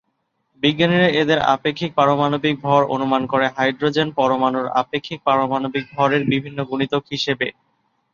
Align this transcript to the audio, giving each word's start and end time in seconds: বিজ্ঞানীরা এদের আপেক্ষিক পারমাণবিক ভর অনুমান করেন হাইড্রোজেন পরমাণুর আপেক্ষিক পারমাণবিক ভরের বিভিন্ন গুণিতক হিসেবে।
বিজ্ঞানীরা 0.63 1.07
এদের 1.21 1.39
আপেক্ষিক 1.55 1.91
পারমাণবিক 1.95 2.55
ভর 2.61 2.81
অনুমান 2.95 3.23
করেন 3.31 3.49
হাইড্রোজেন 3.57 4.07
পরমাণুর 4.17 4.67
আপেক্ষিক 4.81 5.19
পারমাণবিক 5.23 5.85
ভরের 5.93 6.21
বিভিন্ন 6.25 6.59
গুণিতক 6.69 7.03
হিসেবে। 7.11 7.47